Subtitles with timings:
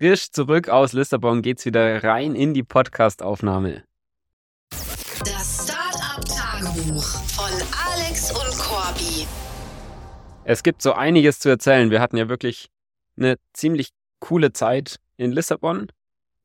[0.00, 3.84] frisch zurück aus Lissabon geht's wieder rein in die Podcast-Aufnahme.
[4.70, 7.52] Das Startup-Tagebuch von
[7.86, 9.26] Alex und Corby.
[10.44, 11.90] Es gibt so einiges zu erzählen.
[11.90, 12.70] Wir hatten ja wirklich
[13.18, 13.90] eine ziemlich
[14.20, 15.88] coole Zeit in Lissabon.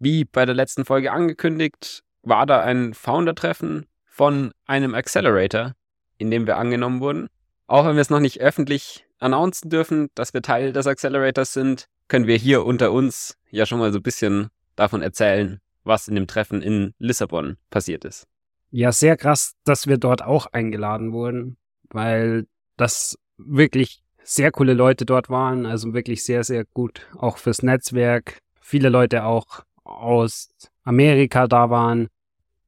[0.00, 5.74] Wie bei der letzten Folge angekündigt, war da ein Founder-Treffen von einem Accelerator,
[6.18, 7.28] in dem wir angenommen wurden.
[7.68, 11.86] Auch wenn wir es noch nicht öffentlich announcen dürfen, dass wir Teil des Accelerators sind,
[12.08, 16.14] können wir hier unter uns ja schon mal so ein bisschen davon erzählen, was in
[16.14, 18.26] dem Treffen in Lissabon passiert ist.
[18.70, 21.56] Ja, sehr krass, dass wir dort auch eingeladen wurden,
[21.90, 27.62] weil das wirklich sehr coole Leute dort waren, also wirklich sehr, sehr gut, auch fürs
[27.62, 28.38] Netzwerk.
[28.60, 30.48] Viele Leute auch aus
[30.82, 32.08] Amerika da waren,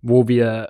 [0.02, 0.68] wo wir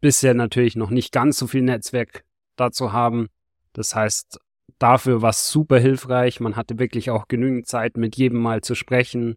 [0.00, 2.24] bisher natürlich noch nicht ganz so viel Netzwerk
[2.56, 3.28] dazu haben.
[3.72, 4.38] Das heißt,
[4.78, 6.40] dafür war es super hilfreich.
[6.40, 9.36] Man hatte wirklich auch genügend Zeit, mit jedem mal zu sprechen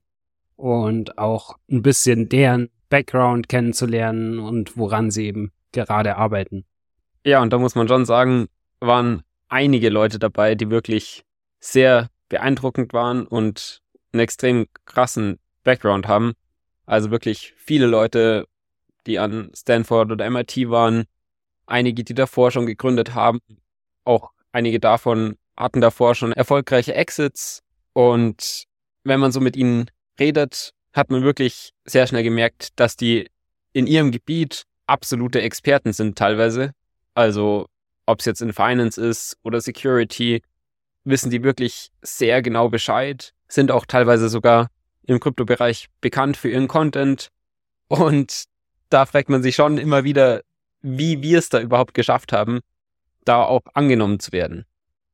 [0.56, 6.66] und auch ein bisschen deren Background kennenzulernen und woran sie eben gerade arbeiten.
[7.26, 8.48] Ja, und da muss man schon sagen,
[8.80, 11.24] waren einige Leute dabei, die wirklich
[11.60, 16.34] sehr beeindruckend waren und einen extrem krassen Background haben.
[16.86, 18.48] Also wirklich viele Leute,
[19.06, 21.06] die an Stanford oder MIT waren,
[21.66, 23.40] einige, die davor schon gegründet haben,
[24.04, 27.62] auch einige davon hatten davor schon erfolgreiche Exits
[27.94, 28.66] und
[29.04, 33.30] wenn man so mit ihnen redet, hat man wirklich sehr schnell gemerkt, dass die
[33.74, 36.72] in ihrem Gebiet absolute Experten sind teilweise.
[37.14, 37.68] Also
[38.06, 40.42] ob es jetzt in Finance ist oder Security,
[41.04, 44.70] wissen die wirklich sehr genau Bescheid, sind auch teilweise sogar
[45.04, 47.30] im Kryptobereich bekannt für ihren Content.
[47.88, 48.46] Und
[48.90, 50.42] da fragt man sich schon immer wieder,
[50.82, 52.60] wie wir es da überhaupt geschafft haben,
[53.26, 54.66] da auch angenommen zu werden.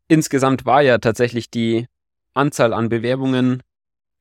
[0.08, 1.88] Insgesamt war ja tatsächlich die
[2.34, 3.64] Anzahl an Bewerbungen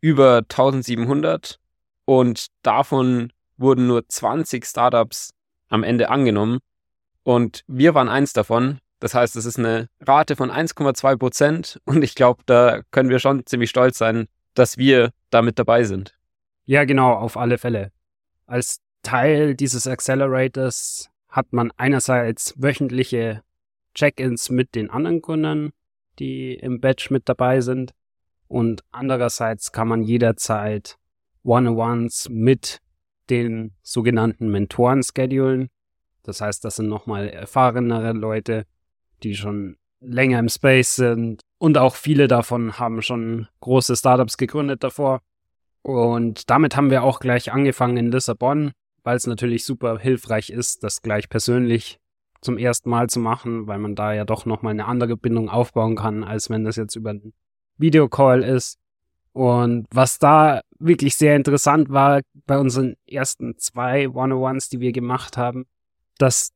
[0.01, 1.59] über 1700
[2.05, 5.31] und davon wurden nur 20 Startups
[5.69, 6.59] am Ende angenommen
[7.23, 8.79] und wir waren eins davon.
[8.99, 13.19] Das heißt, es ist eine Rate von 1,2 Prozent und ich glaube, da können wir
[13.19, 16.17] schon ziemlich stolz sein, dass wir damit dabei sind.
[16.65, 17.93] Ja, genau, auf alle Fälle.
[18.47, 23.43] Als Teil dieses Accelerators hat man einerseits wöchentliche
[23.97, 25.73] Check-ins mit den anderen Gründern,
[26.19, 27.93] die im Batch mit dabei sind.
[28.47, 30.99] Und andererseits kann man jederzeit
[31.43, 32.81] One-on-Ones mit
[33.31, 35.69] den sogenannten Mentoren schedulen.
[36.23, 38.67] Das heißt, das sind nochmal erfahrenere Leute,
[39.23, 41.41] die schon länger im Space sind.
[41.59, 45.23] Und auch viele davon haben schon große Startups gegründet davor.
[45.83, 48.73] Und damit haben wir auch gleich angefangen in Lissabon,
[49.05, 51.99] weil es natürlich super hilfreich ist, das gleich persönlich
[52.47, 55.97] zum ersten Mal zu machen, weil man da ja doch nochmal eine andere Bindung aufbauen
[55.97, 57.35] kann, als wenn das jetzt über einen
[57.77, 58.79] Videocall ist.
[59.33, 65.37] Und was da wirklich sehr interessant war bei unseren ersten zwei One-on-Ones, die wir gemacht
[65.37, 65.67] haben,
[66.19, 66.53] dass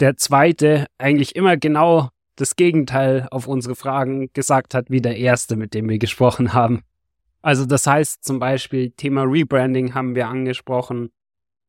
[0.00, 5.56] der zweite eigentlich immer genau das Gegenteil auf unsere Fragen gesagt hat, wie der erste,
[5.56, 6.82] mit dem wir gesprochen haben.
[7.40, 11.10] Also das heißt zum Beispiel Thema Rebranding haben wir angesprochen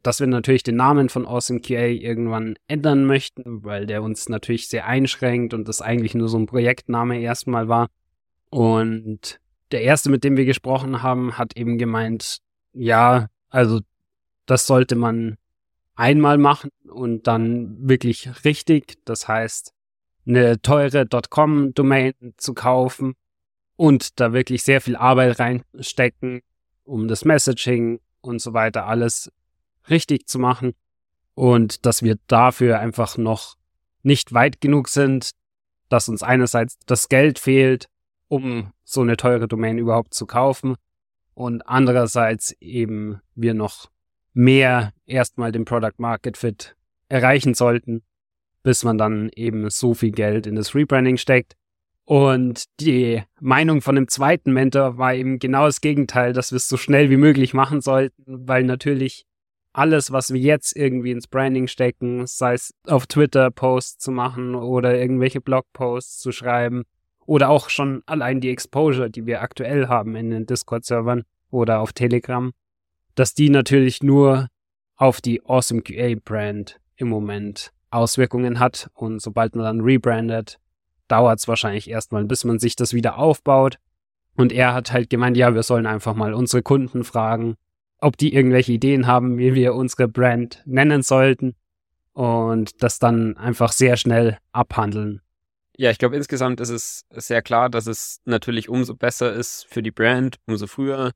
[0.04, 4.86] dass wir natürlich den Namen von AwesomeQA irgendwann ändern möchten, weil der uns natürlich sehr
[4.86, 7.88] einschränkt und das eigentlich nur so ein Projektname erstmal war.
[8.50, 9.40] Und
[9.72, 12.40] der erste, mit dem wir gesprochen haben, hat eben gemeint,
[12.74, 13.80] ja, also
[14.46, 15.38] das sollte man
[15.96, 18.98] einmal machen und dann wirklich richtig.
[19.06, 19.74] Das heißt,
[20.26, 23.14] eine teure .com-Domain zu kaufen
[23.76, 26.42] und da wirklich sehr viel Arbeit reinstecken,
[26.84, 29.32] um das Messaging und so weiter alles
[29.90, 30.74] richtig zu machen
[31.34, 33.58] und dass wir dafür einfach noch
[34.04, 35.32] nicht weit genug sind,
[35.90, 37.88] dass uns einerseits das Geld fehlt,
[38.28, 40.76] um so eine teure Domain überhaupt zu kaufen
[41.34, 43.90] und andererseits eben wir noch
[44.34, 46.76] mehr erstmal den Product Market Fit
[47.10, 48.04] erreichen sollten,
[48.64, 51.56] bis man dann eben so viel Geld in das Rebranding steckt.
[52.06, 56.68] Und die Meinung von dem zweiten Mentor war eben genau das Gegenteil, dass wir es
[56.68, 59.26] so schnell wie möglich machen sollten, weil natürlich
[59.74, 64.56] alles, was wir jetzt irgendwie ins Branding stecken, sei es auf Twitter Posts zu machen
[64.56, 66.84] oder irgendwelche Blogposts zu schreiben
[67.26, 71.94] oder auch schon allein die Exposure, die wir aktuell haben in den Discord-Servern oder auf
[71.94, 72.52] Telegram,
[73.16, 74.48] dass die natürlich nur
[74.98, 80.60] auf die Awesome QA Brand im Moment Auswirkungen hat und sobald man dann rebrandet,
[81.08, 83.78] dauert es wahrscheinlich erstmal, bis man sich das wieder aufbaut.
[84.36, 87.56] Und er hat halt gemeint, ja, wir sollen einfach mal unsere Kunden fragen,
[88.02, 91.56] ob die irgendwelche Ideen haben, wie wir unsere Brand nennen sollten
[92.14, 95.22] und das dann einfach sehr schnell abhandeln.
[95.78, 99.82] Ja, ich glaube, insgesamt ist es sehr klar, dass es natürlich umso besser ist für
[99.82, 101.12] die Brand, umso früher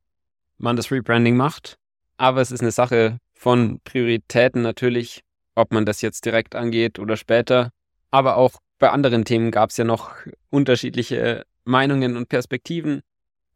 [0.57, 1.77] man das Rebranding macht.
[2.17, 5.21] Aber es ist eine Sache von Prioritäten natürlich,
[5.55, 7.71] ob man das jetzt direkt angeht oder später.
[8.11, 10.11] Aber auch bei anderen Themen gab es ja noch
[10.49, 13.01] unterschiedliche Meinungen und Perspektiven.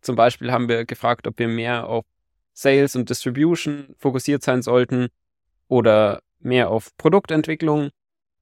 [0.01, 2.05] Zum Beispiel haben wir gefragt, ob wir mehr auf
[2.61, 5.07] Sales und Distribution fokussiert sein sollten
[5.67, 7.89] oder mehr auf Produktentwicklung.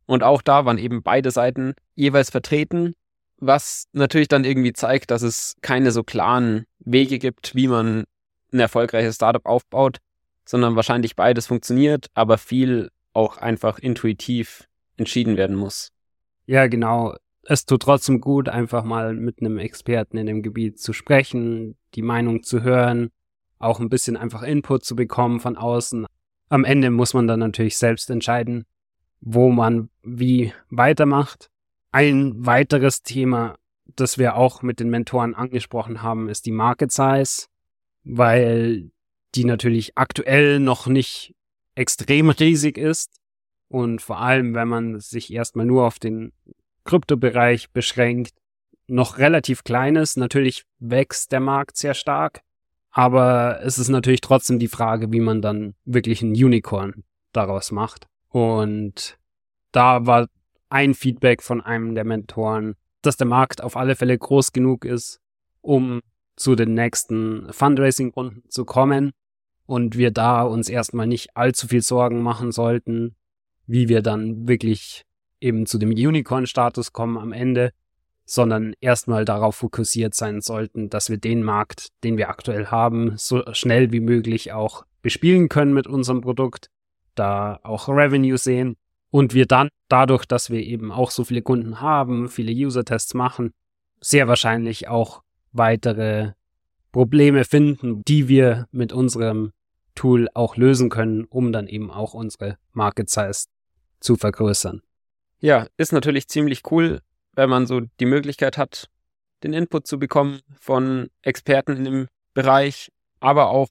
[0.06, 2.94] Und auch da waren eben beide Seiten jeweils vertreten,
[3.38, 8.06] was natürlich dann irgendwie zeigt, dass es keine so klaren Wege gibt, wie man
[8.52, 9.98] ein erfolgreiches Startup aufbaut,
[10.46, 15.92] sondern wahrscheinlich beides funktioniert, aber viel auch einfach intuitiv entschieden werden muss.
[16.46, 17.16] Ja, genau.
[17.44, 22.02] Es tut trotzdem gut, einfach mal mit einem Experten in dem Gebiet zu sprechen, die
[22.02, 23.10] Meinung zu hören,
[23.60, 26.06] auch ein bisschen einfach Input zu bekommen von außen.
[26.50, 28.66] Am Ende muss man dann natürlich selbst entscheiden,
[29.22, 31.50] wo man wie weitermacht.
[31.92, 33.58] Ein weiteres Thema,
[33.96, 37.48] das wir auch mit den Mentoren angesprochen haben, ist die Market Size,
[38.04, 38.92] weil
[39.36, 41.36] die natürlich aktuell noch nicht
[41.76, 43.20] extrem riesig ist.
[43.70, 46.32] Und vor allem, wenn man sich erstmal nur auf den
[46.86, 48.34] Kryptobereich beschränkt,
[48.88, 50.18] noch relativ klein ist.
[50.18, 52.42] Natürlich wächst der Markt sehr stark.
[52.98, 58.08] Aber es ist natürlich trotzdem die Frage, wie man dann wirklich ein Unicorn daraus macht.
[58.30, 59.20] Und
[59.72, 60.28] da war
[60.70, 62.74] ein Feedback von einem der Mentoren,
[63.04, 65.22] dass der Markt auf alle Fälle groß genug ist,
[65.62, 66.02] um
[66.38, 69.12] zu den nächsten Fundraising-Runden zu kommen
[69.68, 73.16] und wir da uns erstmal nicht allzu viel Sorgen machen sollten,
[73.68, 75.04] wie wir dann wirklich
[75.40, 77.74] eben zu dem Unicorn-Status kommen am Ende,
[78.30, 83.42] sondern erstmal darauf fokussiert sein sollten, dass wir den Markt, den wir aktuell haben, so
[83.54, 86.70] schnell wie möglich auch bespielen können mit unserem Produkt,
[87.16, 88.76] da auch Revenue sehen
[89.12, 93.54] und wir dann dadurch, dass wir eben auch so viele Kunden haben, viele User-Tests machen,
[94.02, 96.34] sehr wahrscheinlich auch weitere
[96.92, 99.54] Probleme finden, die wir mit unserem
[99.96, 103.48] Tool auch lösen können, um dann eben auch unsere Market Size
[104.02, 104.82] zu vergrößern.
[105.40, 107.00] Ja, ist natürlich ziemlich cool,
[107.38, 108.90] wenn man so die Möglichkeit hat,
[109.44, 113.68] den Input zu bekommen von Experten in dem Bereich, aber auch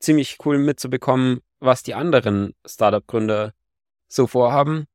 [0.00, 3.52] ziemlich cool mitzubekommen, was die anderen Startup-Gründer
[4.08, 4.86] so vorhaben.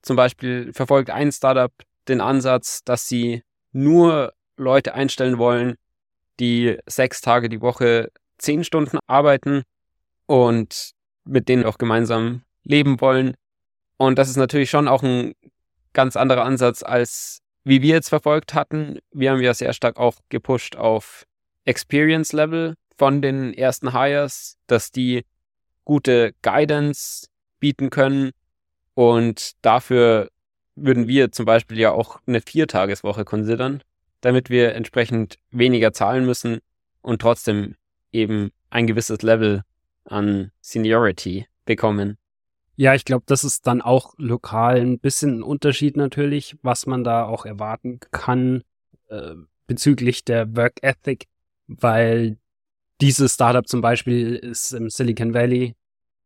[0.00, 1.72] Zum Beispiel verfolgt ein Startup
[2.06, 3.42] den Ansatz, dass sie
[3.72, 5.74] nur Leute einstellen wollen,
[6.38, 9.64] die sechs Tage die Woche zehn Stunden arbeiten
[10.26, 10.92] und
[11.24, 13.34] mit denen auch gemeinsam leben wollen.
[13.96, 15.34] Und das ist natürlich schon auch ein
[15.92, 19.00] ganz anderer Ansatz als wie wir jetzt verfolgt hatten.
[19.10, 21.26] Wir haben ja sehr stark auch gepusht auf
[21.64, 25.24] Experience Level von den ersten Hires, dass die
[25.84, 27.26] gute Guidance
[27.58, 28.30] bieten können.
[28.94, 30.30] Und dafür
[30.76, 33.82] würden wir zum Beispiel ja auch eine Viertageswoche konsidern,
[34.20, 36.60] damit wir entsprechend weniger zahlen müssen
[37.02, 37.74] und trotzdem
[38.12, 39.62] eben ein gewisses Level
[40.04, 42.16] an Seniority bekommen.
[42.76, 47.04] Ja, ich glaube, das ist dann auch lokal ein bisschen ein Unterschied natürlich, was man
[47.04, 48.62] da auch erwarten kann
[49.08, 49.34] äh,
[49.66, 51.26] bezüglich der Work Ethic,
[51.66, 52.38] weil
[53.00, 55.74] dieses Startup zum Beispiel ist im Silicon Valley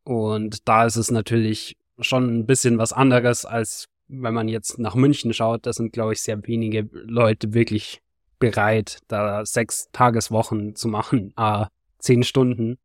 [0.03, 4.97] und da ist es natürlich schon ein bisschen was anderes, als wenn man jetzt nach
[4.97, 5.67] München schaut.
[5.67, 8.03] Da sind, glaube ich, sehr wenige Leute wirklich
[8.41, 11.69] bereit, da sechs Tageswochen zu machen, ah,
[11.99, 12.79] zehn Stunden.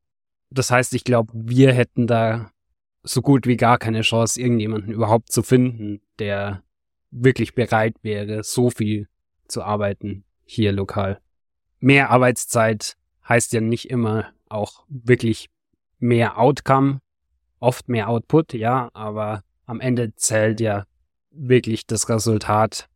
[0.52, 2.52] Das heißt, ich glaube, wir hätten da
[3.06, 6.64] so gut wie gar keine Chance, irgendjemanden überhaupt zu finden, der
[7.12, 9.07] wirklich bereit wäre, so viel
[9.47, 11.21] zu arbeiten hier lokal.
[11.80, 12.97] Mehr Arbeitszeit
[13.28, 15.50] heißt ja nicht immer auch wirklich
[16.00, 17.00] mehr Outcome,
[17.59, 20.85] oft mehr Output, ja, aber am Ende zählt ja
[21.31, 22.90] wirklich das Resultat,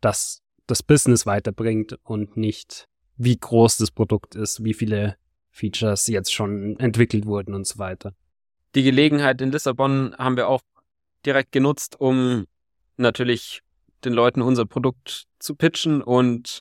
[0.00, 2.86] das das Business weiterbringt und nicht
[3.16, 5.16] wie groß das Produkt ist, wie viele
[5.50, 8.14] Features jetzt schon entwickelt wurden und so weiter
[8.74, 10.62] die Gelegenheit in Lissabon haben wir auch
[11.26, 12.46] direkt genutzt, um
[12.96, 13.62] natürlich
[14.04, 16.60] den Leuten unser Produkt zu pitchen und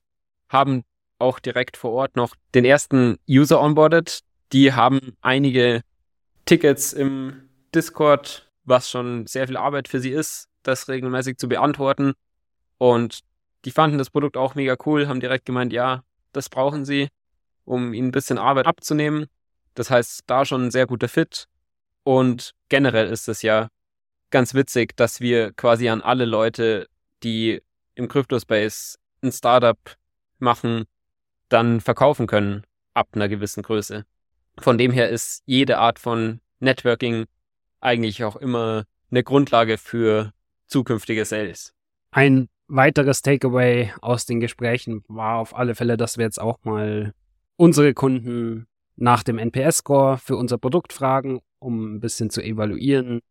[0.50, 0.84] haben
[1.20, 4.22] auch direkt vor Ort noch den ersten User onboarded.
[4.52, 5.82] Die haben einige
[6.46, 12.14] Tickets im Discord, was schon sehr viel Arbeit für sie ist, das regelmäßig zu beantworten.
[12.78, 13.20] Und
[13.66, 17.10] die fanden das Produkt auch mega cool, haben direkt gemeint, ja, das brauchen sie,
[17.66, 19.28] um ihnen ein bisschen Arbeit abzunehmen.
[19.76, 21.48] Das heißt, da schon ein sehr guter Fit.
[22.10, 23.70] Und generell ist es ja
[24.32, 26.90] ganz witzig, dass wir quasi an alle Leute,
[27.22, 27.62] die
[27.94, 29.78] im Crypto-Space ein Startup
[30.40, 30.86] machen,
[31.50, 32.64] dann verkaufen können
[32.96, 34.06] ab einer gewissen Größe.
[34.58, 37.26] Von dem her ist jede Art von Networking
[37.80, 40.34] eigentlich auch immer eine Grundlage für
[40.66, 41.76] zukünftige Sales.
[42.10, 47.14] Ein weiteres Takeaway aus den Gesprächen war auf alle Fälle, dass wir jetzt auch mal
[47.56, 48.66] unsere Kunden
[49.00, 53.22] nach dem NPS-Score für unser Produkt fragen, um ein bisschen zu evaluieren,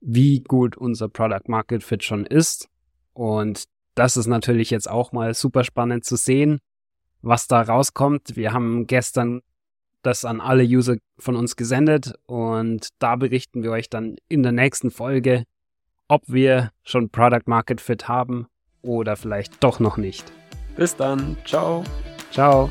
[0.00, 2.68] wie gut unser Product Market Fit schon ist.
[3.12, 6.60] Und das ist natürlich jetzt auch mal super spannend zu sehen,
[7.20, 8.36] was da rauskommt.
[8.36, 9.42] Wir haben gestern
[10.02, 14.52] das an alle User von uns gesendet und da berichten wir euch dann in der
[14.52, 15.44] nächsten Folge,
[16.08, 18.46] ob wir schon Product Market Fit haben
[18.80, 20.32] oder vielleicht doch noch nicht.
[20.76, 21.36] Bis dann.
[21.44, 21.84] Ciao.
[22.30, 22.70] Ciao.